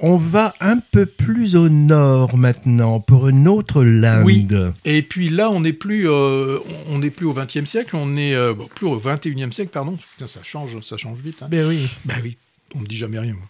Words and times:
On 0.00 0.16
va 0.16 0.54
un 0.60 0.78
peu 0.78 1.06
plus 1.06 1.56
au 1.56 1.68
nord 1.68 2.36
maintenant 2.36 3.00
pour 3.00 3.28
une 3.28 3.48
autre 3.48 3.82
lande. 3.82 4.24
Oui. 4.24 4.46
Et 4.84 5.02
puis 5.02 5.28
là, 5.28 5.50
on 5.50 5.60
n'est 5.60 5.72
plus, 5.72 6.08
euh, 6.08 6.58
on 6.90 6.98
n'est 6.98 7.10
plus 7.10 7.26
au 7.26 7.32
XXe 7.32 7.64
siècle, 7.64 7.96
on 7.96 8.14
est 8.14 8.34
euh, 8.34 8.54
bon, 8.54 8.66
plus 8.66 8.86
au 8.86 8.96
XXIe 8.98 9.52
siècle, 9.52 9.70
pardon. 9.72 9.96
Putain, 10.12 10.26
ça 10.26 10.40
change, 10.42 10.80
ça 10.82 10.96
change 10.96 11.18
vite. 11.18 11.42
Hein. 11.42 11.48
Ben 11.50 11.66
oui. 11.66 11.88
Ben 12.04 12.16
oui, 12.22 12.36
on 12.74 12.80
me 12.80 12.86
dit 12.86 12.96
jamais 12.96 13.18
rien. 13.18 13.32
Moi. 13.32 13.48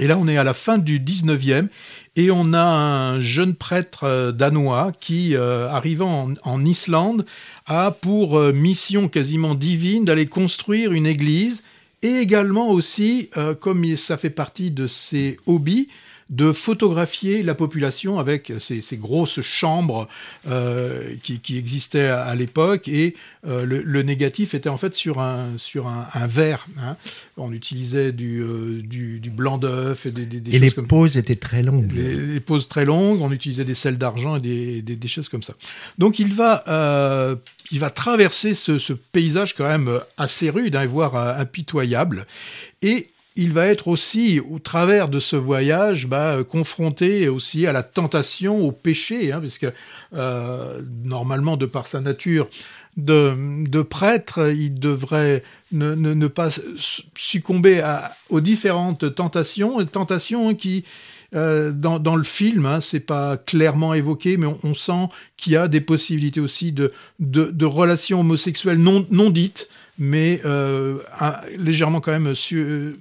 Et 0.00 0.06
là, 0.06 0.16
on 0.18 0.26
est 0.26 0.38
à 0.38 0.44
la 0.44 0.54
fin 0.54 0.78
du 0.78 0.98
19e 1.00 1.68
et 2.16 2.30
on 2.30 2.52
a 2.54 2.62
un 2.62 3.20
jeune 3.20 3.54
prêtre 3.54 4.04
euh, 4.04 4.32
danois 4.32 4.92
qui, 5.00 5.36
euh, 5.36 5.68
arrivant 5.68 6.30
en, 6.44 6.50
en, 6.50 6.64
Islande, 6.64 7.26
a 7.66 7.90
pour 7.90 8.40
mission 8.52 9.08
quasiment 9.08 9.54
divine 9.54 10.04
d'aller 10.04 10.26
construire 10.26 10.92
une 10.92 11.06
église 11.06 11.62
et 12.02 12.18
également 12.18 12.70
aussi, 12.70 13.30
euh, 13.36 13.54
comme 13.54 13.96
ça 13.96 14.16
fait 14.16 14.30
partie 14.30 14.70
de 14.70 14.86
ses 14.86 15.36
hobbies, 15.46 15.88
de 16.32 16.50
photographier 16.50 17.42
la 17.42 17.54
population 17.54 18.18
avec 18.18 18.54
ces, 18.58 18.80
ces 18.80 18.96
grosses 18.96 19.42
chambres 19.42 20.08
euh, 20.48 21.14
qui, 21.22 21.40
qui, 21.40 21.58
existaient 21.58 22.08
à, 22.08 22.22
à 22.22 22.34
l'époque 22.34 22.88
et 22.88 23.14
euh, 23.46 23.66
le, 23.66 23.82
le, 23.82 24.02
négatif 24.02 24.54
était 24.54 24.70
en 24.70 24.78
fait 24.78 24.94
sur 24.94 25.20
un, 25.20 25.48
sur 25.58 25.88
un, 25.88 26.08
un 26.14 26.26
verre. 26.26 26.66
Hein. 26.80 26.96
On 27.36 27.52
utilisait 27.52 28.12
du, 28.12 28.40
euh, 28.40 28.80
du, 28.82 29.20
du 29.20 29.28
blanc 29.28 29.58
d'œuf 29.58 30.06
et 30.06 30.10
des, 30.10 30.24
des, 30.24 30.40
des 30.40 30.50
et 30.50 30.54
choses 30.54 30.62
les 30.62 30.70
comme 30.70 30.86
poses 30.86 31.18
étaient 31.18 31.36
très 31.36 31.62
longues. 31.62 31.92
Les, 31.92 32.14
les, 32.14 32.40
poses 32.40 32.66
très 32.66 32.86
longues, 32.86 33.20
on 33.20 33.30
utilisait 33.30 33.66
des 33.66 33.74
sels 33.74 33.98
d'argent 33.98 34.36
et 34.36 34.40
des, 34.40 34.80
des, 34.80 35.08
choses 35.08 35.28
comme 35.28 35.42
ça. 35.42 35.52
Donc 35.98 36.18
il 36.18 36.32
va, 36.32 37.36
il 37.70 37.78
va 37.78 37.90
traverser 37.90 38.54
ce, 38.54 38.78
ce, 38.78 38.94
paysage 38.94 39.54
quand 39.54 39.68
même 39.68 40.00
assez 40.16 40.48
rude, 40.48 40.76
hein, 40.76 40.86
voire 40.86 41.14
impitoyable. 41.38 42.24
Et 42.80 43.08
il 43.36 43.52
va 43.52 43.66
être 43.66 43.88
aussi, 43.88 44.40
au 44.40 44.58
travers 44.58 45.08
de 45.08 45.18
ce 45.18 45.36
voyage, 45.36 46.06
bah, 46.06 46.38
confronté 46.48 47.28
aussi 47.28 47.66
à 47.66 47.72
la 47.72 47.82
tentation, 47.82 48.58
au 48.58 48.72
péché, 48.72 49.32
hein, 49.32 49.40
puisque 49.40 49.66
euh, 50.14 50.82
normalement, 51.04 51.56
de 51.56 51.66
par 51.66 51.86
sa 51.86 52.00
nature 52.00 52.48
de, 52.96 53.82
prêtre, 53.82 54.52
il 54.54 54.74
devrait 54.78 55.42
ne, 55.72 56.26
pas 56.26 56.48
succomber 57.14 57.82
aux 58.28 58.40
différentes 58.40 59.14
tentations, 59.14 59.82
tentations 59.86 60.54
qui, 60.54 60.84
euh, 61.34 61.72
dans, 61.72 62.16
le 62.16 62.24
film, 62.24 62.66
hein, 62.66 62.80
c'est 62.80 63.00
pas 63.00 63.38
clairement 63.38 63.94
évoqué, 63.94 64.36
mais 64.36 64.46
on, 64.62 64.74
sent 64.74 65.08
qu'il 65.38 65.54
y 65.54 65.56
a 65.56 65.66
des 65.66 65.80
possibilités 65.80 66.40
aussi 66.40 66.72
de, 66.72 67.64
relations 67.64 68.20
homosexuelles 68.20 68.78
non, 68.78 69.30
dites, 69.30 69.68
mais 69.98 70.42
euh, 70.44 70.98
légèrement 71.56 72.00
quand 72.00 72.12
même 72.12 72.34
su, 72.34 72.96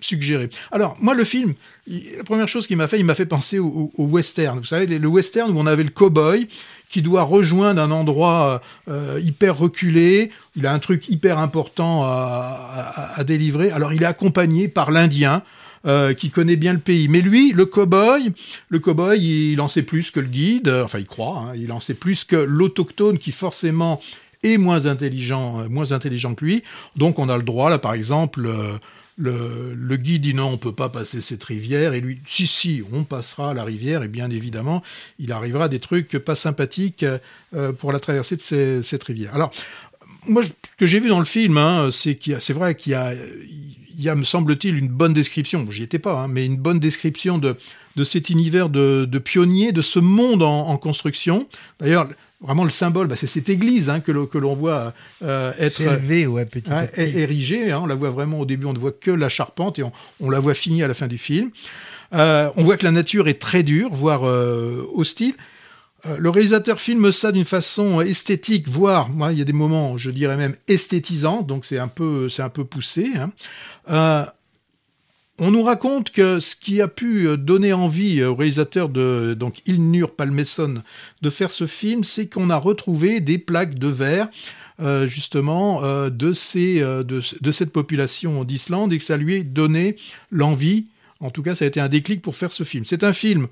suggéré. 0.00 0.48
Alors, 0.72 0.96
moi, 1.00 1.14
le 1.14 1.24
film, 1.24 1.52
la 1.86 2.24
première 2.24 2.48
chose 2.48 2.66
qu'il 2.66 2.78
m'a 2.78 2.88
fait, 2.88 2.98
il 2.98 3.04
m'a 3.04 3.14
fait 3.14 3.26
penser 3.26 3.58
au, 3.58 3.92
au, 3.94 4.04
western. 4.04 4.58
Vous 4.58 4.64
savez, 4.64 4.86
le 4.86 5.08
western 5.08 5.50
où 5.50 5.58
on 5.58 5.66
avait 5.66 5.84
le 5.84 5.90
cow-boy 5.90 6.48
qui 6.88 7.02
doit 7.02 7.24
rejoindre 7.24 7.82
un 7.82 7.90
endroit 7.90 8.62
euh, 8.88 9.20
hyper 9.22 9.58
reculé, 9.58 10.30
il 10.56 10.66
a 10.66 10.72
un 10.72 10.78
truc 10.78 11.08
hyper 11.10 11.38
important 11.38 12.04
à 12.04 13.22
délivrer. 13.24 13.70
Alors, 13.70 13.92
il 13.92 14.02
est 14.02 14.06
accompagné 14.06 14.66
par 14.66 14.90
l'Indien, 14.90 15.42
euh, 15.86 16.14
qui 16.14 16.30
connaît 16.30 16.56
bien 16.56 16.72
le 16.72 16.78
pays. 16.78 17.08
Mais 17.08 17.20
lui, 17.20 17.52
le 17.52 17.64
cow-boy, 17.64 18.32
le 18.68 18.78
cow-boy, 18.78 19.18
il 19.18 19.60
en 19.60 19.68
sait 19.68 19.82
plus 19.82 20.10
que 20.10 20.20
le 20.20 20.26
guide, 20.26 20.68
enfin 20.68 20.98
il 20.98 21.06
croit, 21.06 21.38
hein, 21.38 21.52
il 21.56 21.72
en 21.72 21.80
sait 21.80 21.94
plus 21.94 22.24
que 22.24 22.36
l'autochtone 22.36 23.18
qui 23.18 23.32
forcément 23.32 24.00
est 24.42 24.58
moins 24.58 24.86
intelligent, 24.86 25.68
moins 25.68 25.92
intelligent 25.92 26.34
que 26.34 26.44
lui. 26.44 26.62
Donc 26.96 27.18
on 27.18 27.28
a 27.28 27.36
le 27.36 27.42
droit, 27.42 27.70
là 27.70 27.78
par 27.78 27.94
exemple, 27.94 28.46
euh, 28.46 28.78
le, 29.16 29.96
guide 29.96 30.22
dit 30.22 30.34
non, 30.34 30.48
on 30.52 30.56
peut 30.56 30.72
pas 30.72 30.88
passer 30.88 31.20
cette 31.20 31.44
rivière, 31.44 31.92
et 31.94 32.00
lui, 32.00 32.20
si, 32.26 32.46
si, 32.46 32.82
on 32.92 33.04
passera 33.04 33.54
la 33.54 33.64
rivière, 33.64 34.02
et 34.02 34.08
bien 34.08 34.30
évidemment, 34.30 34.82
il 35.18 35.32
arrivera 35.32 35.68
des 35.68 35.80
trucs 35.80 36.18
pas 36.18 36.34
sympathiques 36.34 37.04
euh, 37.54 37.72
pour 37.72 37.92
la 37.92 38.00
traversée 38.00 38.36
de 38.36 38.80
cette 38.82 39.04
rivière. 39.04 39.34
Alors, 39.34 39.52
moi, 40.26 40.42
ce 40.42 40.50
que 40.76 40.86
j'ai 40.86 41.00
vu 41.00 41.08
dans 41.08 41.18
le 41.18 41.24
film, 41.24 41.56
hein, 41.56 41.88
c'est 41.90 42.16
qu'il 42.16 42.36
c'est 42.40 42.52
vrai 42.52 42.74
qu'il 42.74 42.92
y 42.92 42.94
a, 42.94 43.14
il 44.00 44.04
y 44.04 44.08
a, 44.08 44.14
me 44.14 44.24
semble-t-il, 44.24 44.78
une 44.78 44.88
bonne 44.88 45.12
description, 45.12 45.66
j'y 45.70 45.82
étais 45.82 45.98
pas, 45.98 46.18
hein, 46.20 46.28
mais 46.28 46.46
une 46.46 46.56
bonne 46.56 46.80
description 46.80 47.36
de, 47.36 47.54
de 47.96 48.04
cet 48.04 48.30
univers 48.30 48.70
de, 48.70 49.04
de 49.04 49.18
pionnier, 49.18 49.72
de 49.72 49.82
ce 49.82 49.98
monde 49.98 50.42
en, 50.42 50.68
en 50.68 50.78
construction. 50.78 51.46
D'ailleurs, 51.78 52.08
vraiment 52.40 52.64
le 52.64 52.70
symbole, 52.70 53.08
bah, 53.08 53.16
c'est 53.16 53.26
cette 53.26 53.50
église 53.50 53.90
hein, 53.90 54.00
que 54.00 54.10
l'on 54.10 54.54
voit 54.54 54.94
euh, 55.22 55.52
être 55.58 55.82
élevé, 55.82 56.26
ouais, 56.26 56.46
petit 56.46 56.72
hein, 56.72 56.86
érigée. 56.96 57.70
Hein, 57.70 57.80
on 57.82 57.86
la 57.86 57.94
voit 57.94 58.08
vraiment 58.08 58.40
au 58.40 58.46
début, 58.46 58.64
on 58.64 58.72
ne 58.72 58.78
voit 58.78 58.92
que 58.92 59.10
la 59.10 59.28
charpente 59.28 59.78
et 59.78 59.82
on, 59.82 59.92
on 60.20 60.30
la 60.30 60.40
voit 60.40 60.54
finie 60.54 60.82
à 60.82 60.88
la 60.88 60.94
fin 60.94 61.06
du 61.06 61.18
film. 61.18 61.50
Euh, 62.14 62.48
on 62.56 62.62
voit 62.64 62.78
que 62.78 62.84
la 62.84 62.92
nature 62.92 63.28
est 63.28 63.38
très 63.38 63.62
dure, 63.62 63.90
voire 63.92 64.26
euh, 64.26 64.86
hostile. 64.94 65.34
Euh, 66.06 66.16
le 66.18 66.30
réalisateur 66.30 66.80
filme 66.80 67.12
ça 67.12 67.32
d'une 67.32 67.44
façon 67.44 68.00
esthétique, 68.00 68.68
voire, 68.68 69.08
moi, 69.08 69.32
il 69.32 69.38
y 69.38 69.42
a 69.42 69.44
des 69.44 69.52
moments, 69.52 69.98
je 69.98 70.10
dirais 70.10 70.36
même 70.36 70.54
esthétisants, 70.68 71.42
donc 71.42 71.64
c'est 71.64 71.78
un 71.78 71.88
peu, 71.88 72.28
c'est 72.28 72.42
un 72.42 72.48
peu 72.48 72.64
poussé. 72.64 73.10
Hein. 73.16 73.32
Euh, 73.90 74.24
on 75.38 75.50
nous 75.50 75.62
raconte 75.62 76.10
que 76.10 76.38
ce 76.38 76.54
qui 76.54 76.82
a 76.82 76.88
pu 76.88 77.26
donner 77.38 77.72
envie 77.72 78.22
au 78.22 78.34
réalisateur 78.34 78.90
de 78.90 79.34
donc 79.38 79.62
Ilnur 79.66 80.14
Palmeson 80.14 80.82
de 81.22 81.30
faire 81.30 81.50
ce 81.50 81.66
film, 81.66 82.04
c'est 82.04 82.26
qu'on 82.26 82.50
a 82.50 82.58
retrouvé 82.58 83.20
des 83.20 83.38
plaques 83.38 83.78
de 83.78 83.88
verre 83.88 84.28
euh, 84.82 85.06
justement 85.06 85.84
euh, 85.84 86.08
de, 86.08 86.32
euh, 86.56 87.52
cette 87.52 87.70
population 87.70 88.44
d'Islande 88.44 88.94
et 88.94 88.98
que 88.98 89.04
ça 89.04 89.18
lui 89.18 89.34
ait 89.34 89.44
donné 89.44 89.96
l'envie, 90.30 90.86
en 91.20 91.28
tout 91.28 91.42
cas 91.42 91.54
ça 91.54 91.66
a 91.66 91.68
été 91.68 91.80
un 91.80 91.88
déclic 91.88 92.22
pour 92.22 92.34
faire 92.34 92.50
ce 92.50 92.64
film. 92.64 92.86
C'est 92.86 93.04
un 93.04 93.12
film 93.12 93.48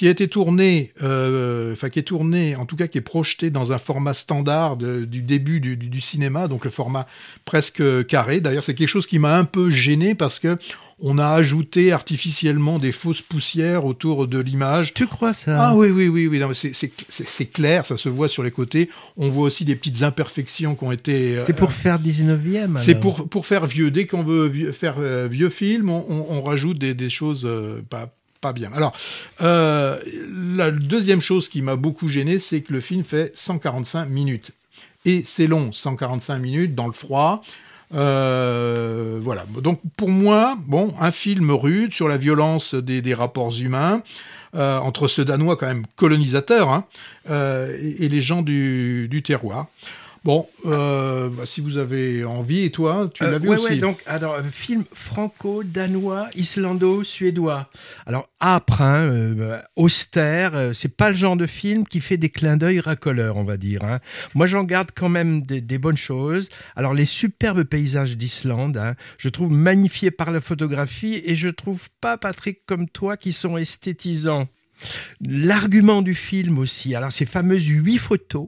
qui 0.00 0.06
a 0.06 0.10
été 0.10 0.28
tourné, 0.28 0.94
euh, 1.02 1.72
enfin 1.74 1.90
qui 1.90 1.98
est 1.98 2.04
tourné, 2.04 2.56
en 2.56 2.64
tout 2.64 2.74
cas 2.74 2.86
qui 2.86 2.96
est 2.96 3.02
projeté 3.02 3.50
dans 3.50 3.74
un 3.74 3.76
format 3.76 4.14
standard 4.14 4.78
de, 4.78 5.04
du 5.04 5.20
début 5.20 5.60
du, 5.60 5.76
du, 5.76 5.90
du, 5.90 6.00
cinéma, 6.00 6.48
donc 6.48 6.64
le 6.64 6.70
format 6.70 7.06
presque 7.44 7.82
carré. 8.06 8.40
D'ailleurs, 8.40 8.64
c'est 8.64 8.74
quelque 8.74 8.88
chose 8.88 9.06
qui 9.06 9.18
m'a 9.18 9.36
un 9.36 9.44
peu 9.44 9.68
gêné 9.68 10.14
parce 10.14 10.38
que 10.38 10.56
on 11.00 11.18
a 11.18 11.26
ajouté 11.28 11.92
artificiellement 11.92 12.78
des 12.78 12.92
fausses 12.92 13.20
poussières 13.20 13.84
autour 13.84 14.26
de 14.26 14.38
l'image. 14.38 14.94
Tu 14.94 15.06
crois 15.06 15.34
ça? 15.34 15.68
Ah 15.68 15.74
oui, 15.74 15.90
oui, 15.90 16.08
oui, 16.08 16.26
oui. 16.26 16.42
C'est 16.54 17.52
clair, 17.52 17.84
ça 17.84 17.98
se 17.98 18.08
voit 18.08 18.28
sur 18.28 18.42
les 18.42 18.50
côtés. 18.50 18.88
On 19.18 19.28
voit 19.28 19.44
aussi 19.44 19.66
des 19.66 19.76
petites 19.76 20.02
imperfections 20.02 20.76
qui 20.76 20.84
ont 20.84 20.92
été. 20.92 21.36
C'est 21.44 21.52
pour 21.52 21.68
euh, 21.68 21.72
faire 21.72 22.00
19e. 22.00 22.78
C'est 22.78 22.94
pour, 22.94 23.28
pour 23.28 23.44
faire 23.44 23.66
vieux. 23.66 23.90
Dès 23.90 24.06
qu'on 24.06 24.22
veut 24.22 24.46
vieux, 24.46 24.72
faire 24.72 24.94
euh, 24.98 25.28
vieux 25.30 25.50
film, 25.50 25.90
on, 25.90 26.06
on, 26.08 26.38
on 26.38 26.42
rajoute 26.42 26.78
des, 26.78 26.94
des 26.94 27.10
choses 27.10 27.44
euh, 27.44 27.82
pas, 27.90 28.14
pas 28.40 28.52
bien. 28.52 28.70
Alors, 28.72 28.96
euh, 29.42 29.98
la 30.54 30.70
deuxième 30.70 31.20
chose 31.20 31.48
qui 31.48 31.62
m'a 31.62 31.76
beaucoup 31.76 32.08
gêné, 32.08 32.38
c'est 32.38 32.62
que 32.62 32.72
le 32.72 32.80
film 32.80 33.04
fait 33.04 33.30
145 33.34 34.06
minutes. 34.06 34.52
Et 35.04 35.22
c'est 35.24 35.46
long, 35.46 35.72
145 35.72 36.38
minutes 36.38 36.74
dans 36.74 36.86
le 36.86 36.92
froid. 36.92 37.42
Euh, 37.94 39.18
voilà. 39.20 39.44
Donc 39.62 39.80
pour 39.96 40.10
moi, 40.10 40.56
bon, 40.66 40.94
un 41.00 41.10
film 41.10 41.50
rude 41.50 41.92
sur 41.92 42.08
la 42.08 42.16
violence 42.16 42.74
des, 42.74 43.14
rapports 43.14 43.58
humains 43.58 44.02
euh, 44.54 44.78
entre 44.78 45.08
ce 45.08 45.22
Danois 45.22 45.56
quand 45.56 45.66
même 45.66 45.86
colonisateur 45.96 46.68
hein, 46.68 46.84
et, 47.28 48.08
les 48.08 48.20
gens 48.20 48.42
du 48.42 49.22
terroir. 49.24 49.66
Bon, 50.22 50.46
euh, 50.66 51.30
bah, 51.30 51.46
si 51.46 51.62
vous 51.62 51.78
avez 51.78 52.24
envie, 52.24 52.64
et 52.64 52.70
toi, 52.70 53.08
tu 53.14 53.24
l'as 53.24 53.38
vu 53.38 53.48
ouais, 53.48 53.56
aussi. 53.56 53.72
Ouais, 53.72 53.78
donc, 53.78 54.02
alors, 54.04 54.38
film 54.50 54.84
franco-danois, 54.92 56.28
islando-suédois. 56.34 57.70
Alors, 58.04 58.28
âpre, 58.38 58.82
hein, 58.82 58.98
euh, 58.98 59.58
austère, 59.76 60.54
euh, 60.54 60.72
c'est 60.74 60.94
pas 60.94 61.08
le 61.08 61.16
genre 61.16 61.38
de 61.38 61.46
film 61.46 61.86
qui 61.86 62.00
fait 62.00 62.18
des 62.18 62.28
clins 62.28 62.58
d'œil 62.58 62.80
racoleurs, 62.80 63.38
on 63.38 63.44
va 63.44 63.56
dire. 63.56 63.82
Hein. 63.82 64.00
Moi, 64.34 64.44
j'en 64.46 64.64
garde 64.64 64.90
quand 64.94 65.08
même 65.08 65.40
des, 65.40 65.62
des, 65.62 65.78
bonnes 65.78 65.96
choses. 65.96 66.50
Alors, 66.76 66.92
les 66.92 67.06
superbes 67.06 67.64
paysages 67.64 68.18
d'Islande, 68.18 68.76
hein, 68.76 68.96
je 69.16 69.30
trouve 69.30 69.50
magnifiés 69.50 70.10
par 70.10 70.32
la 70.32 70.42
photographie, 70.42 71.22
et 71.24 71.34
je 71.34 71.48
trouve 71.48 71.88
pas, 72.02 72.18
Patrick, 72.18 72.66
comme 72.66 72.90
toi, 72.90 73.16
qui 73.16 73.32
sont 73.32 73.56
esthétisants. 73.56 74.48
L'argument 75.26 76.02
du 76.02 76.14
film 76.14 76.58
aussi, 76.58 76.94
alors 76.94 77.12
ces 77.12 77.26
fameuses 77.26 77.66
huit 77.66 77.98
photos 77.98 78.46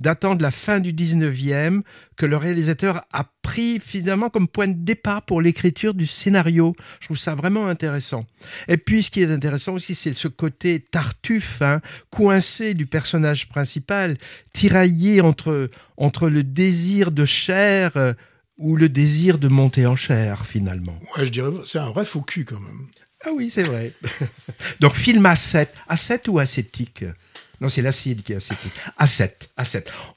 datant 0.00 0.34
de 0.34 0.42
la 0.42 0.50
fin 0.50 0.80
du 0.80 0.92
19e 0.92 1.82
que 2.16 2.26
le 2.26 2.36
réalisateur 2.36 3.02
a 3.12 3.30
pris 3.42 3.78
finalement 3.80 4.30
comme 4.30 4.48
point 4.48 4.68
de 4.68 4.74
départ 4.74 5.22
pour 5.22 5.40
l'écriture 5.42 5.94
du 5.94 6.06
scénario. 6.06 6.74
Je 7.00 7.06
trouve 7.06 7.18
ça 7.18 7.34
vraiment 7.34 7.66
intéressant. 7.66 8.26
Et 8.66 8.78
puis 8.78 9.02
ce 9.02 9.10
qui 9.10 9.22
est 9.22 9.30
intéressant 9.30 9.74
aussi, 9.74 9.94
c'est 9.94 10.14
ce 10.14 10.28
côté 10.28 10.80
tartuffe, 10.80 11.62
hein, 11.62 11.80
coincé 12.10 12.74
du 12.74 12.86
personnage 12.86 13.48
principal, 13.48 14.16
tiraillé 14.52 15.20
entre, 15.20 15.70
entre 15.96 16.28
le 16.28 16.42
désir 16.42 17.10
de 17.10 17.24
chair 17.24 17.92
euh, 17.96 18.14
ou 18.60 18.76
le 18.76 18.88
désir 18.88 19.38
de 19.38 19.48
monter 19.48 19.86
en 19.86 19.96
chair 19.96 20.44
finalement. 20.44 20.96
Ouais, 21.16 21.24
je 21.24 21.32
dirais, 21.32 21.50
c'est 21.64 21.78
un 21.78 21.90
vrai 21.90 22.04
faux 22.04 22.20
cul 22.20 22.44
quand 22.44 22.60
même. 22.60 22.86
Ah 23.24 23.30
oui, 23.34 23.50
c'est 23.50 23.62
vrai. 23.62 23.92
Donc 24.80 24.94
film 24.94 25.24
A7. 25.24 25.68
A7 25.90 26.28
ou 26.28 26.38
acétique 26.38 27.04
Non, 27.60 27.68
c'est 27.68 27.82
l'acide 27.82 28.22
qui 28.22 28.34
est 28.34 28.36
acétique. 28.36 28.72
A7. 28.98 29.30
A7. 29.58 29.84